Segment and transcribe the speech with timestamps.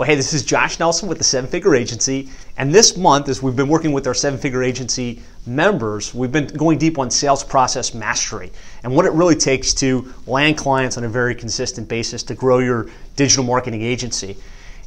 [0.00, 2.30] Well, hey, this is Josh Nelson with the Seven Figure Agency.
[2.56, 6.46] And this month, as we've been working with our Seven Figure Agency members, we've been
[6.46, 8.50] going deep on sales process mastery
[8.82, 12.60] and what it really takes to land clients on a very consistent basis to grow
[12.60, 14.38] your digital marketing agency.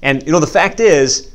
[0.02, 1.32] And you know, the fact is,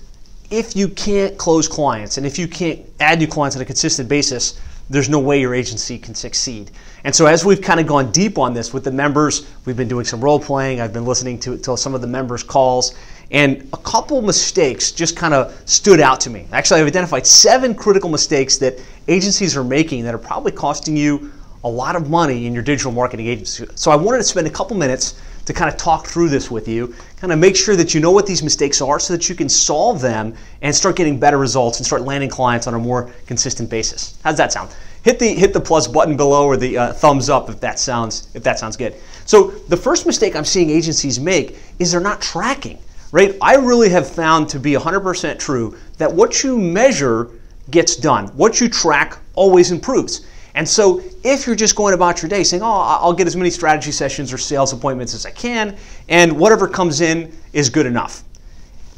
[0.51, 4.09] if you can't close clients and if you can't add new clients on a consistent
[4.09, 4.61] basis,
[4.91, 6.71] there's no way your agency can succeed.
[7.05, 9.89] And so, as we've kind of gone deep on this with the members, we've been
[9.89, 10.81] doing some role playing.
[10.81, 12.95] I've been listening to, to some of the members' calls,
[13.31, 16.47] and a couple mistakes just kind of stood out to me.
[16.53, 21.33] Actually, I've identified seven critical mistakes that agencies are making that are probably costing you
[21.65, 23.67] a lot of money in your digital marketing agency.
[23.75, 26.69] So, I wanted to spend a couple minutes to kind of talk through this with
[26.69, 29.35] you, kind of make sure that you know what these mistakes are so that you
[29.35, 33.11] can solve them and start getting better results and start landing clients on a more
[33.25, 34.19] consistent basis.
[34.23, 34.71] How's that sound?
[35.05, 38.29] Hit the hit the plus button below or the uh, thumbs up if that sounds
[38.35, 38.95] if that sounds good.
[39.25, 42.79] So the first mistake I'm seeing agencies make is they're not tracking.
[43.11, 43.35] Right?
[43.41, 47.31] I really have found to be 100% true that what you measure
[47.71, 48.27] gets done.
[48.37, 50.27] What you track always improves.
[50.59, 53.49] And so if you're just going about your day saying, oh, I'll get as many
[53.49, 55.77] strategy sessions or sales appointments as I can,
[56.09, 58.25] and whatever comes in is good enough,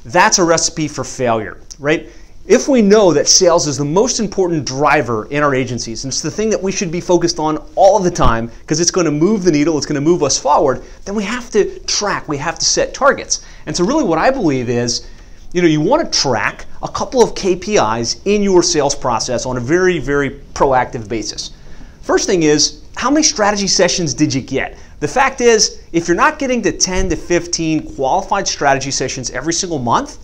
[0.07, 2.09] that's a recipe for failure, right?
[2.47, 6.23] If we know that sales is the most important driver in our agencies, and it's
[6.23, 9.11] the thing that we should be focused on all the time because it's going to
[9.11, 12.39] move the needle, it's going to move us forward, then we have to track, we
[12.39, 13.45] have to set targets.
[13.67, 15.07] And so, really, what I believe is
[15.53, 19.57] you know, you want to track a couple of KPIs in your sales process on
[19.57, 21.51] a very, very proactive basis.
[22.03, 24.79] First thing is, how many strategy sessions did you get?
[25.01, 29.53] The fact is, if you're not getting to 10 to 15 qualified strategy sessions every
[29.53, 30.19] single month,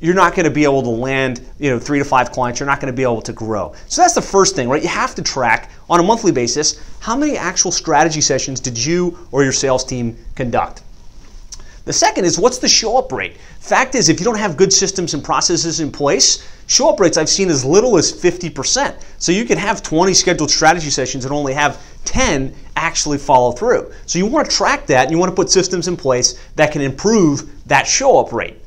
[0.00, 2.60] you're not going to be able to land, you know, three to five clients.
[2.60, 3.74] You're not going to be able to grow.
[3.88, 4.82] So that's the first thing, right?
[4.82, 9.18] You have to track on a monthly basis how many actual strategy sessions did you
[9.32, 10.82] or your sales team conduct.
[11.88, 13.38] The second is what's the show up rate?
[13.60, 17.16] Fact is, if you don't have good systems and processes in place, show up rates
[17.16, 18.94] I've seen as little as 50%.
[19.16, 23.90] So you can have 20 scheduled strategy sessions and only have 10 actually follow through.
[24.04, 26.72] So you want to track that and you want to put systems in place that
[26.72, 28.58] can improve that show up rate.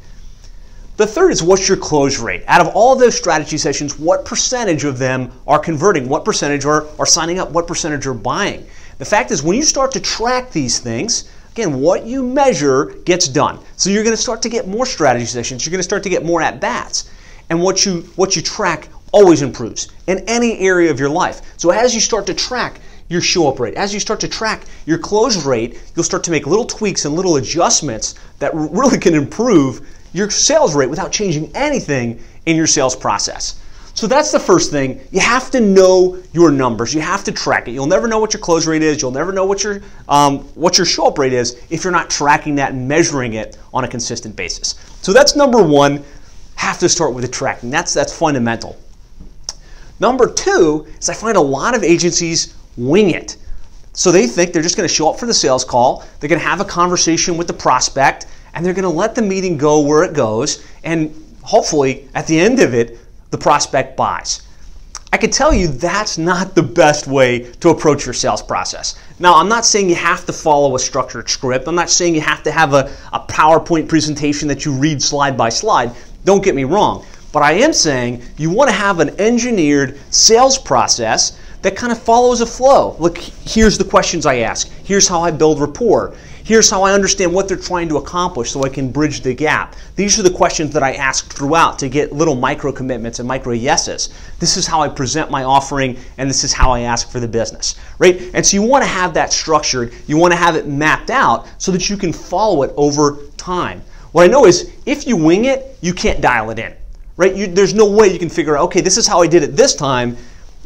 [0.98, 2.44] The third is what's your close rate?
[2.48, 6.10] Out of all those strategy sessions, what percentage of them are converting?
[6.10, 7.52] What percentage are, are signing up?
[7.52, 8.66] What percentage are buying?
[8.98, 13.28] The fact is, when you start to track these things, Again, what you measure gets
[13.28, 13.60] done.
[13.76, 15.66] So you're going to start to get more strategy sessions.
[15.66, 17.10] You're going to start to get more at bats.
[17.50, 21.42] And what you what you track always improves in any area of your life.
[21.58, 22.80] So as you start to track
[23.10, 26.32] your show up rate, as you start to track your close rate, you'll start to
[26.32, 31.52] make little tweaks and little adjustments that really can improve your sales rate without changing
[31.54, 33.62] anything in your sales process.
[34.02, 35.00] So that's the first thing.
[35.12, 36.92] You have to know your numbers.
[36.92, 37.74] You have to track it.
[37.74, 39.00] You'll never know what your close rate is.
[39.00, 42.10] You'll never know what your um, what your show up rate is if you're not
[42.10, 44.74] tracking that and measuring it on a consistent basis.
[45.04, 46.04] So that's number one.
[46.56, 47.70] Have to start with the tracking.
[47.70, 48.76] That's that's fundamental.
[50.00, 53.38] Number two is I find a lot of agencies wing it.
[53.94, 56.04] So they think they're just going to show up for the sales call.
[56.20, 58.26] They're going to have a conversation with the prospect,
[58.56, 60.66] and they're going to let the meeting go where it goes.
[60.84, 61.14] And
[61.44, 62.98] hopefully, at the end of it,
[63.32, 64.42] the prospect buys.
[65.14, 68.96] I can tell you that's not the best way to approach your sales process.
[69.20, 71.68] Now, I'm not saying you have to follow a structured script.
[71.68, 75.36] I'm not saying you have to have a, a PowerPoint presentation that you read slide
[75.36, 75.92] by slide.
[76.24, 77.06] Don't get me wrong.
[77.34, 82.02] But I am saying you want to have an engineered sales process that kind of
[82.02, 82.96] follows a flow.
[82.98, 84.70] Look, here's the questions I ask.
[84.84, 86.16] Here's how I build rapport.
[86.44, 89.76] Here's how I understand what they're trying to accomplish so I can bridge the gap.
[89.96, 93.54] These are the questions that I ask throughout to get little micro commitments and micro
[93.54, 94.10] yeses.
[94.40, 97.28] This is how I present my offering and this is how I ask for the
[97.28, 98.32] business, right?
[98.34, 101.48] And so you want to have that structured, you want to have it mapped out
[101.58, 103.82] so that you can follow it over time.
[104.12, 106.74] What I know is if you wing it, you can't dial it in,
[107.18, 107.36] right?
[107.36, 109.56] You, there's no way you can figure out, okay, this is how I did it
[109.56, 110.18] this time.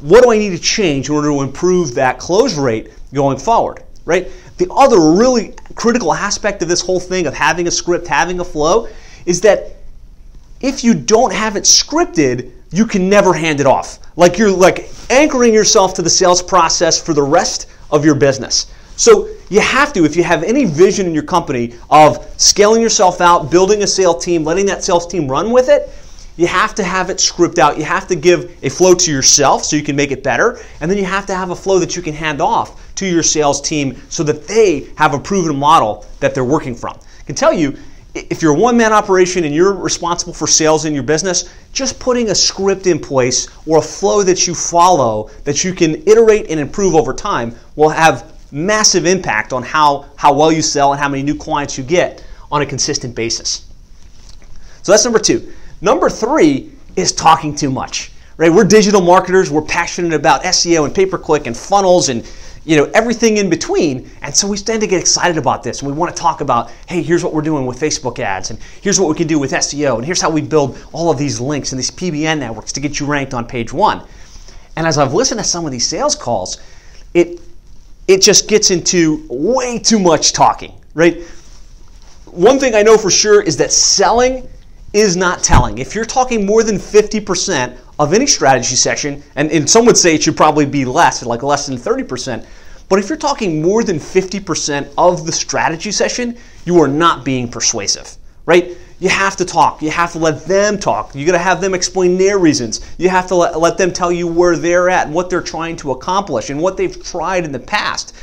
[0.01, 3.83] What do I need to change in order to improve that close rate going forward,
[4.03, 4.27] right?
[4.57, 8.45] The other really critical aspect of this whole thing of having a script, having a
[8.45, 8.87] flow,
[9.25, 9.75] is that
[10.61, 13.99] if you don't have it scripted, you can never hand it off.
[14.15, 18.71] Like you're like anchoring yourself to the sales process for the rest of your business.
[18.97, 23.19] So you have to, if you have any vision in your company of scaling yourself
[23.19, 25.89] out, building a sales team, letting that sales team run with it,
[26.37, 27.77] you have to have it script out.
[27.77, 30.59] You have to give a flow to yourself so you can make it better.
[30.81, 33.23] And then you have to have a flow that you can hand off to your
[33.23, 36.97] sales team so that they have a proven model that they're working from.
[37.19, 37.77] I can tell you,
[38.13, 41.99] if you're a one man operation and you're responsible for sales in your business, just
[41.99, 46.49] putting a script in place or a flow that you follow that you can iterate
[46.49, 51.01] and improve over time will have massive impact on how, how well you sell and
[51.01, 53.69] how many new clients you get on a consistent basis.
[54.81, 55.51] So that's number two.
[55.81, 58.11] Number three is talking too much.
[58.37, 58.51] Right?
[58.51, 59.49] We're digital marketers.
[59.49, 62.29] We're passionate about SEO and pay per click and funnels and
[62.65, 64.09] you know everything in between.
[64.21, 66.71] And so we tend to get excited about this, and we want to talk about,
[66.87, 69.51] hey, here's what we're doing with Facebook ads, and here's what we can do with
[69.51, 72.79] SEO, and here's how we build all of these links and these PBN networks to
[72.79, 74.05] get you ranked on page one.
[74.75, 76.59] And as I've listened to some of these sales calls,
[77.13, 77.39] it
[78.07, 81.23] it just gets into way too much talking, right?
[82.25, 84.47] One thing I know for sure is that selling
[84.95, 85.77] is not telling.
[85.77, 90.15] If you're talking more than 50% of any strategy session, and, and some would say
[90.15, 92.45] it should probably be less, like less than 30%,
[92.87, 97.49] but if you're talking more than 50% of the strategy session, you are not being
[97.49, 98.15] persuasive,
[98.45, 98.77] right?
[98.99, 99.81] You have to talk.
[99.81, 101.13] You have to let them talk.
[101.13, 102.89] You got to have them explain their reasons.
[102.97, 105.75] You have to let, let them tell you where they're at and what they're trying
[105.77, 108.15] to accomplish and what they've tried in the past.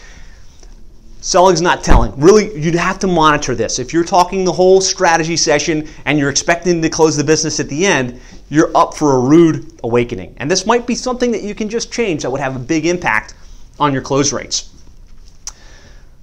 [1.23, 2.13] Selling's not telling.
[2.21, 3.79] Really, you'd have to monitor this.
[3.79, 7.69] If you're talking the whole strategy session and you're expecting to close the business at
[7.69, 8.21] the end,
[8.51, 10.35] you're up for a rude awakening.
[10.39, 12.87] And this might be something that you can just change that would have a big
[12.87, 13.35] impact
[13.79, 14.71] on your close rates.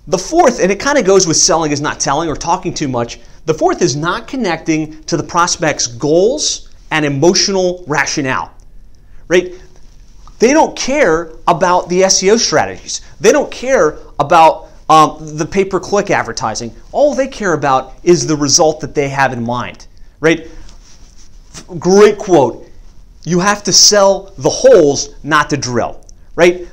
[0.07, 2.89] The fourth, and it kind of goes with selling is not telling or talking too
[2.89, 8.53] much, the fourth is not connecting to the prospect's goals and emotional rationale.
[9.29, 9.53] Right?
[10.39, 12.99] They don't care about the SEO strategies.
[13.21, 16.75] They don't care about um, the pay per click advertising.
[16.91, 19.87] All they care about is the result that they have in mind,
[20.19, 20.47] right?
[21.77, 22.67] Great quote.
[23.23, 26.03] You have to sell the holes, not the drill,
[26.35, 26.67] right?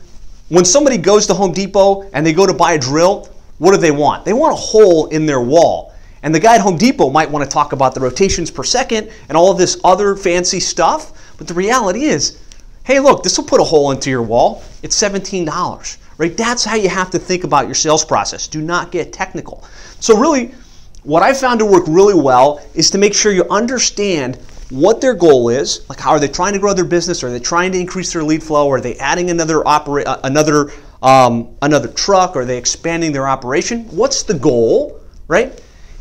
[0.49, 3.29] When somebody goes to Home Depot and they go to buy a drill,
[3.59, 4.25] what do they want?
[4.25, 5.93] They want a hole in their wall.
[6.23, 9.11] And the guy at Home Depot might want to talk about the rotations per second
[9.29, 11.37] and all of this other fancy stuff.
[11.37, 12.39] But the reality is,
[12.85, 14.63] hey, look, this will put a hole into your wall.
[14.83, 16.37] It's $17 right?
[16.37, 18.47] That's how you have to think about your sales process.
[18.47, 19.65] Do not get technical.
[20.01, 20.55] So, really,
[21.03, 24.37] what I found to work really well is to make sure you understand
[24.71, 25.89] what their goal is.
[25.89, 27.23] Like, how are they trying to grow their business?
[27.23, 28.71] Are they trying to increase their lead flow?
[28.71, 30.73] Are they adding another uh, another
[31.03, 32.37] um, another truck?
[32.37, 33.85] Are they expanding their operation?
[33.85, 35.61] What's the goal, right?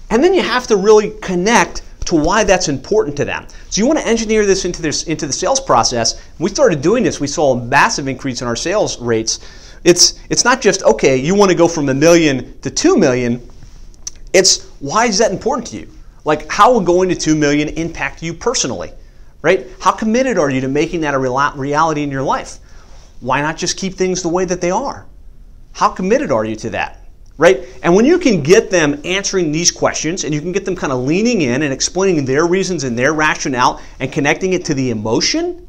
[0.09, 3.47] And then you have to really connect to why that's important to them.
[3.69, 6.21] So you want to engineer this into this into the sales process.
[6.39, 7.19] we started doing this.
[7.19, 9.39] We saw a massive increase in our sales rates
[9.85, 13.47] it's, it's not just, okay, you want to go from a million to two million.
[14.33, 15.89] It's why is that important to you?
[16.25, 18.91] Like, how will going to two million impact you personally?
[19.43, 19.67] Right?
[19.79, 22.57] How committed are you to making that a reality in your life?
[23.19, 25.05] Why not just keep things the way that they are?
[25.73, 27.01] How committed are you to that?
[27.37, 27.67] Right?
[27.83, 30.93] And when you can get them answering these questions and you can get them kind
[30.93, 34.89] of leaning in and explaining their reasons and their rationale and connecting it to the
[34.89, 35.64] emotion,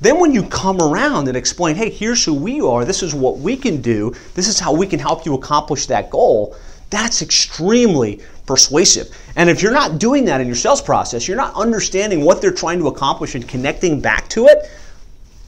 [0.00, 3.38] then, when you come around and explain, hey, here's who we are, this is what
[3.38, 6.56] we can do, this is how we can help you accomplish that goal,
[6.90, 9.08] that's extremely persuasive.
[9.36, 12.52] And if you're not doing that in your sales process, you're not understanding what they're
[12.52, 14.70] trying to accomplish and connecting back to it,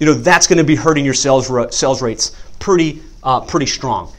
[0.01, 4.13] you know, that's going to be hurting your sales, sales rates pretty, uh, pretty strong.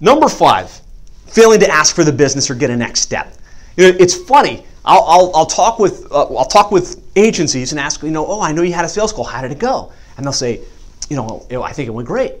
[0.00, 0.80] Number five,
[1.26, 3.34] failing to ask for the business or get a next step.
[3.76, 4.64] You know, it's funny.
[4.84, 8.40] I'll, I'll, I'll talk with uh, I'll talk with agencies and ask you know oh
[8.40, 9.24] I know you had a sales call.
[9.24, 9.92] How did it go?
[10.16, 10.60] And they'll say
[11.08, 12.34] you know I think it went great.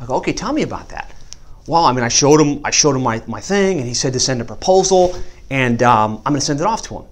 [0.00, 1.14] I go okay tell me about that.
[1.66, 4.12] Well I mean I showed him I showed him my, my thing and he said
[4.14, 5.14] to send a proposal
[5.50, 7.04] and um, I'm going to send it off to him.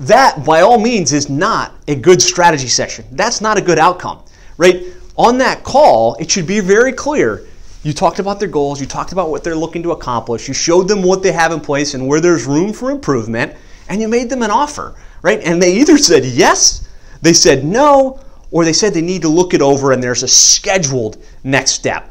[0.00, 4.22] That by all means is not a good strategy session that's not a good outcome
[4.58, 4.84] right?
[5.16, 7.46] On that call it should be very clear.
[7.82, 10.88] You talked about their goals, you talked about what they're looking to accomplish, you showed
[10.88, 13.54] them what they have in place and where there's room for improvement,
[13.88, 15.40] and you made them an offer, right?
[15.42, 16.88] And they either said yes,
[17.22, 20.28] they said no, or they said they need to look it over and there's a
[20.28, 22.10] scheduled next step.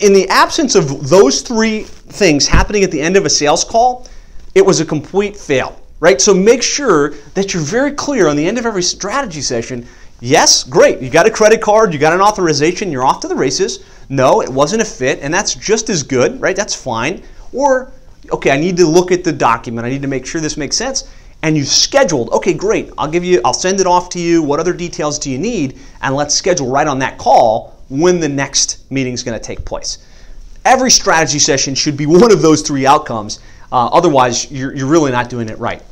[0.00, 4.06] In the absence of those three things happening at the end of a sales call,
[4.54, 6.20] it was a complete fail, right?
[6.20, 9.86] So make sure that you're very clear on the end of every strategy session.
[10.20, 11.00] Yes, great.
[11.00, 14.40] You got a credit card, you got an authorization, you're off to the races no,
[14.40, 16.56] it wasn't a fit, and that's just as good, right?
[16.56, 17.22] That's fine.
[17.52, 17.92] Or,
[18.32, 19.86] okay, I need to look at the document.
[19.86, 21.10] I need to make sure this makes sense.
[21.42, 22.90] And you scheduled, okay, great.
[22.98, 24.42] I'll give you, I'll send it off to you.
[24.42, 25.78] What other details do you need?
[26.02, 29.64] And let's schedule right on that call when the next meeting is going to take
[29.64, 29.98] place.
[30.64, 33.40] Every strategy session should be one of those three outcomes.
[33.70, 35.82] Uh, otherwise, you're, you're really not doing it right.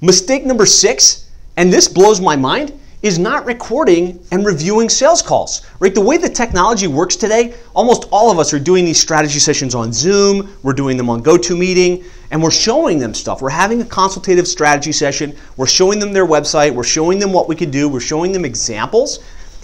[0.00, 5.66] Mistake number six, and this blows my mind, is not recording and reviewing sales calls.
[5.80, 5.94] Right?
[5.94, 9.74] The way the technology works today, almost all of us are doing these strategy sessions
[9.74, 13.42] on Zoom, we're doing them on GoToMeeting, and we're showing them stuff.
[13.42, 17.48] We're having a consultative strategy session, we're showing them their website, we're showing them what
[17.48, 19.20] we could do, we're showing them examples.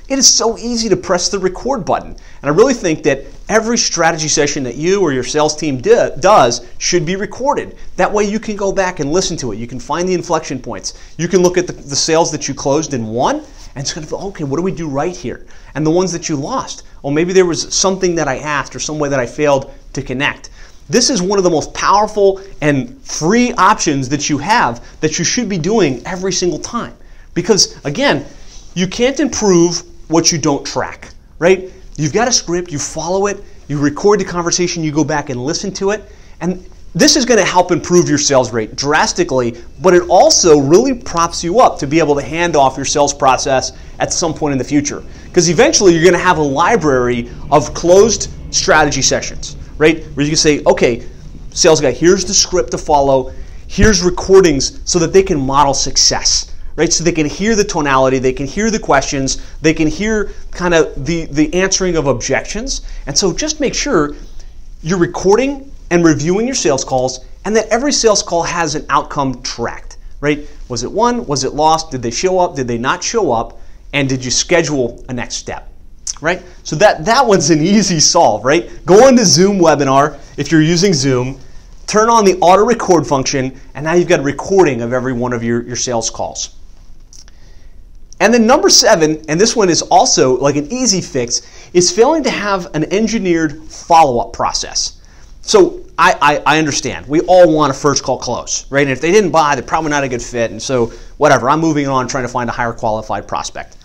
[0.08, 2.10] It is so easy to press the record button.
[2.10, 6.10] And I really think that every strategy session that you or your sales team do,
[6.20, 7.76] does should be recorded.
[7.96, 9.58] That way you can go back and listen to it.
[9.58, 11.14] You can find the inflection points.
[11.18, 13.44] You can look at the, the sales that you closed in one
[13.74, 15.46] and it's going okay, what do we do right here?
[15.74, 16.82] And the ones that you lost.
[17.02, 20.02] Well, maybe there was something that I asked or some way that I failed to
[20.02, 20.50] connect.
[20.88, 25.24] This is one of the most powerful and free options that you have that you
[25.24, 26.94] should be doing every single time.
[27.34, 28.26] Because again,
[28.74, 31.70] you can't improve what you don't track, right?
[31.96, 35.42] You've got a script, you follow it, you record the conversation, you go back and
[35.42, 36.04] listen to it,
[36.40, 36.64] and
[36.94, 41.42] this is going to help improve your sales rate drastically, but it also really props
[41.42, 44.58] you up to be able to hand off your sales process at some point in
[44.58, 45.02] the future.
[45.24, 50.04] Because eventually you're going to have a library of closed strategy sessions, right?
[50.08, 51.08] Where you can say, okay,
[51.50, 53.32] sales guy, here's the script to follow,
[53.68, 56.92] here's recordings so that they can model success right?
[56.92, 60.74] So they can hear the tonality, they can hear the questions, they can hear kind
[60.74, 62.82] of the, the answering of objections.
[63.06, 64.14] And so just make sure
[64.82, 69.42] you're recording and reviewing your sales calls and that every sales call has an outcome
[69.42, 70.48] tracked, right?
[70.68, 71.26] Was it won?
[71.26, 71.90] Was it lost?
[71.90, 72.56] Did they show up?
[72.56, 73.60] Did they not show up?
[73.92, 75.68] And did you schedule a next step?
[76.20, 76.42] Right?
[76.62, 78.70] So that, that one's an easy solve, right?
[78.86, 81.38] Go into Zoom webinar if you're using Zoom,
[81.86, 85.32] turn on the auto record function, and now you've got a recording of every one
[85.32, 86.54] of your, your sales calls.
[88.22, 92.22] And then number seven, and this one is also like an easy fix, is failing
[92.22, 95.00] to have an engineered follow-up process.
[95.40, 97.08] So I, I, I, understand.
[97.08, 98.82] We all want a first call close, right?
[98.82, 100.52] And if they didn't buy, they're probably not a good fit.
[100.52, 103.76] And so whatever, I'm moving on trying to find a higher qualified prospect.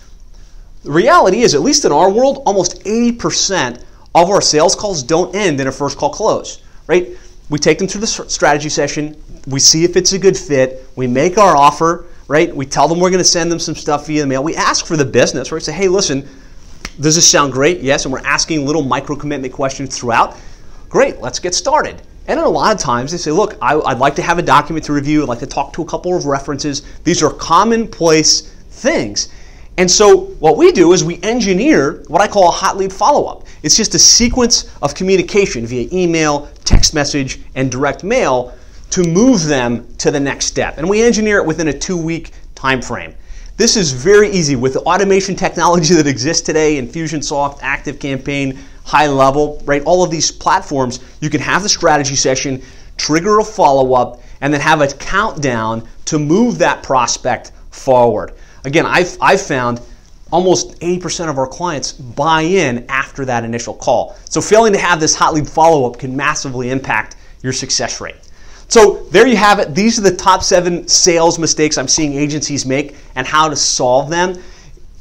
[0.83, 5.35] The reality is, at least in our world, almost 80% of our sales calls don't
[5.35, 7.09] end in a first call close, right?
[7.49, 11.07] We take them through the strategy session, we see if it's a good fit, we
[11.07, 12.53] make our offer, right?
[12.55, 14.43] We tell them we're going to send them some stuff via the mail.
[14.43, 15.61] We ask for the business, right?
[15.61, 16.27] Say, hey, listen,
[16.99, 17.81] does this sound great?
[17.81, 18.05] Yes.
[18.05, 20.37] And we're asking little micro commitment questions throughout.
[20.89, 22.01] Great, let's get started.
[22.27, 24.85] And a lot of times they say, look, I, would like to have a document
[24.85, 25.21] to review.
[25.21, 26.81] I'd like to talk to a couple of references.
[27.03, 29.29] These are commonplace things.
[29.77, 33.45] And so what we do is we engineer what I call a hot lead follow-up.
[33.63, 38.56] It's just a sequence of communication via email, text message, and direct mail
[38.89, 40.77] to move them to the next step.
[40.77, 43.13] And we engineer it within a two week time frame.
[43.57, 49.61] This is very easy with the automation technology that exists today Infusionsoft, ActiveCampaign, High Level,
[49.65, 49.83] right?
[49.83, 52.61] All of these platforms, you can have the strategy session,
[52.97, 58.33] trigger a follow up, and then have a countdown to move that prospect forward.
[58.63, 59.81] Again, I've, I've found
[60.31, 64.15] almost 80% of our clients buy in after that initial call.
[64.29, 68.15] So failing to have this hot lead follow up can massively impact your success rate.
[68.69, 69.73] So there you have it.
[69.73, 74.09] These are the top seven sales mistakes I'm seeing agencies make and how to solve
[74.09, 74.41] them.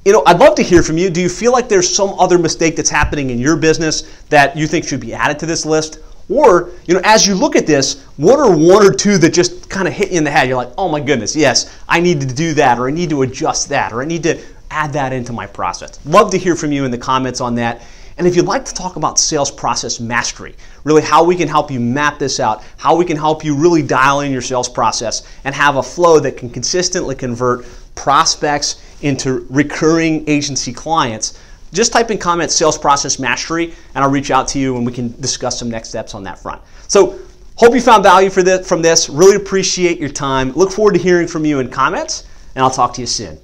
[0.04, 1.11] You know, I'd love to hear from you.
[1.11, 4.68] Do you feel like there's some other mistake that's happening in your business that you
[4.68, 5.99] think should be added to this list?
[6.28, 9.68] Or, you know, as you look at this, what are one or two that just
[9.68, 10.49] kind of hit you in the head?
[10.49, 13.23] You're like, oh my goodness, yes, I need to do that, or I need to
[13.23, 15.99] adjust that, or I need to add that into my process.
[16.04, 17.82] Love to hear from you in the comments on that.
[18.18, 20.54] And if you'd like to talk about sales process mastery,
[20.85, 23.82] really how we can help you map this out, how we can help you really
[23.82, 29.46] dial in your sales process and have a flow that can consistently convert prospects into
[29.50, 31.38] recurring agency clients,
[31.73, 34.92] just type in comments sales process mastery and I'll reach out to you and we
[34.92, 36.62] can discuss some next steps on that front.
[36.88, 37.18] So,
[37.56, 39.08] hope you found value this, from this.
[39.08, 40.52] Really appreciate your time.
[40.52, 43.38] Look forward to hearing from you in comments and I'll talk to you soon.